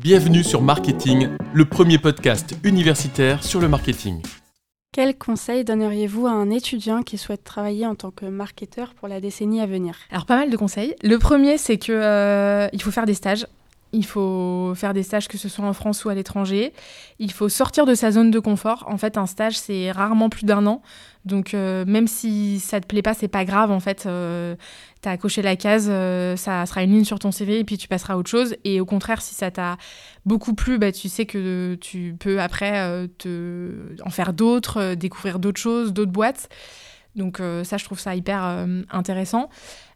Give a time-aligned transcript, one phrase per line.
[0.00, 4.22] Bienvenue sur Marketing, le premier podcast universitaire sur le marketing.
[4.92, 9.20] Quels conseils donneriez-vous à un étudiant qui souhaite travailler en tant que marketeur pour la
[9.20, 9.96] décennie à venir?
[10.12, 10.94] Alors pas mal de conseils.
[11.02, 13.44] Le premier, c'est que euh, il faut faire des stages.
[13.92, 16.72] Il faut faire des stages que ce soit en France ou à l'étranger.
[17.18, 18.84] Il faut sortir de sa zone de confort.
[18.86, 20.82] En fait, un stage, c'est rarement plus d'un an.
[21.24, 23.70] Donc, euh, même si ça te plaît pas, c'est pas grave.
[23.70, 24.56] En fait, euh,
[25.02, 27.78] tu as coché la case, euh, ça sera une ligne sur ton CV et puis
[27.78, 28.56] tu passeras à autre chose.
[28.64, 29.78] Et au contraire, si ça t'a
[30.26, 33.96] beaucoup plu, bah, tu sais que tu peux après te...
[34.04, 36.48] en faire d'autres, découvrir d'autres choses, d'autres boîtes.
[37.18, 39.50] Donc, ça, je trouve ça hyper intéressant.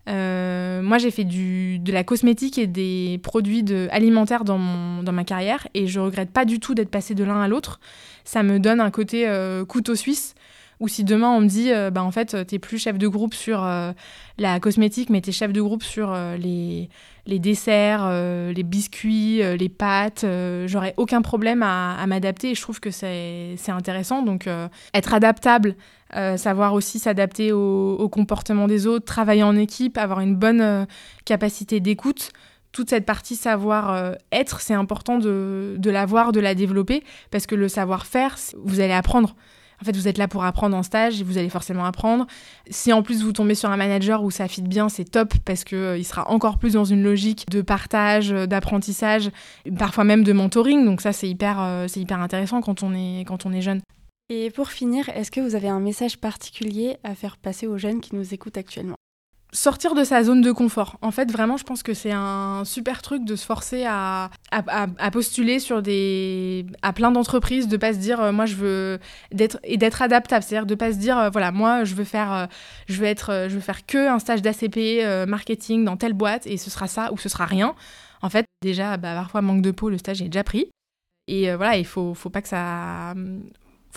[0.08, 5.24] Euh, moi, j'ai fait du, de la cosmétique et des produits alimentaires dans, dans ma
[5.24, 7.80] carrière et je regrette pas du tout d'être passé de l'un à l'autre.
[8.24, 10.34] Ça me donne un côté euh, couteau suisse
[10.82, 13.32] ou si demain on me dit, euh, bah, en fait, t'es plus chef de groupe
[13.32, 13.66] sur
[14.38, 16.88] la cosmétique, mais t'es chef de groupe sur les,
[17.26, 18.06] desserts,
[18.52, 20.26] les biscuits, les pâtes,
[20.66, 24.22] j'aurais aucun problème à, m'adapter et je trouve que c'est intéressant.
[24.22, 24.48] Donc,
[24.92, 25.76] être adaptable
[26.14, 30.84] euh, savoir aussi s'adapter au, comportement des autres, travailler en équipe, avoir une bonne euh,
[31.24, 32.32] capacité d'écoute.
[32.72, 37.54] Toute cette partie savoir-être, euh, c'est important de, de l'avoir, de la développer, parce que
[37.54, 39.34] le savoir-faire, vous allez apprendre.
[39.82, 42.28] En fait, vous êtes là pour apprendre en stage et vous allez forcément apprendre.
[42.70, 45.64] Si en plus vous tombez sur un manager où ça fit bien, c'est top parce
[45.64, 49.32] qu'il il sera encore plus dans une logique de partage, d'apprentissage,
[49.76, 50.84] parfois même de mentoring.
[50.84, 52.92] Donc ça, c'est hyper, c'est hyper intéressant quand on
[53.24, 53.80] quand on est jeune.
[54.28, 58.00] Et pour finir, est-ce que vous avez un message particulier à faire passer aux jeunes
[58.00, 58.96] qui nous écoutent actuellement?
[59.52, 60.96] Sortir de sa zone de confort.
[61.02, 64.30] En fait, vraiment, je pense que c'est un super truc de se forcer à,
[65.12, 68.98] postuler sur des, à plein d'entreprises, de pas se dire, euh, moi, je veux
[69.30, 72.32] d'être et d'être adaptable, c'est-à-dire de pas se dire, euh, voilà, moi, je veux faire,
[72.32, 72.46] euh,
[72.88, 76.56] je veux être, je veux faire que un stage d'ACP marketing dans telle boîte et
[76.56, 77.74] ce sera ça ou ce sera rien.
[78.22, 80.68] En fait, déjà, bah, parfois manque de peau, le stage est déjà pris.
[81.28, 83.14] Et voilà, il faut, faut pas que ça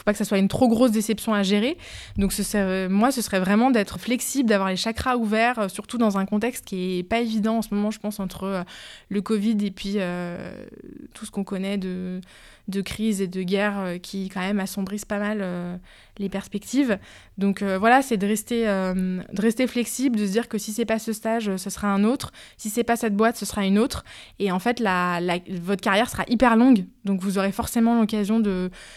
[0.05, 1.77] pas que ça soit une trop grosse déception à gérer.
[2.17, 6.17] Donc ce moi, ce serait vraiment d'être flexible, d'avoir les chakras ouverts, euh, surtout dans
[6.17, 8.63] un contexte qui est pas évident en ce moment, je pense, entre euh,
[9.09, 10.65] le Covid et puis euh,
[11.13, 12.21] tout ce qu'on connaît de
[12.67, 15.77] de crise et de guerre euh, qui quand même assombrissent pas mal euh,
[16.17, 16.97] les perspectives.
[17.37, 20.85] Donc euh, voilà, c'est de rester, de rester flexible, de se dire que si c'est
[20.85, 22.31] pas ce stage, ce sera un autre.
[22.57, 24.05] Si c'est pas cette boîte, ce sera une autre.
[24.39, 25.19] Et en fait, la,
[25.61, 28.41] votre carrière sera hyper longue, donc vous aurez forcément l'occasion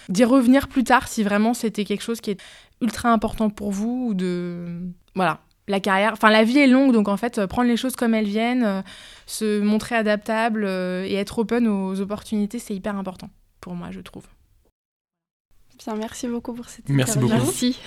[0.09, 2.41] d'y revenir plus tard si vraiment c'était quelque chose qui est
[2.81, 4.81] ultra important pour vous ou de
[5.15, 8.15] voilà la carrière, enfin la vie est longue, donc en fait prendre les choses comme
[8.15, 8.83] elles viennent,
[9.27, 13.29] se montrer adaptable et être open aux opportunités, c'est hyper important
[13.61, 14.25] pour moi, je trouve.
[15.85, 17.35] Bien, merci beaucoup pour cette Merci beaucoup.
[17.35, 17.79] Merci.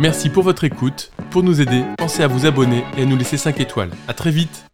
[0.00, 1.12] merci pour votre écoute.
[1.30, 3.90] Pour nous aider, pensez à vous abonner et à nous laisser 5 étoiles.
[4.08, 4.66] À très vite.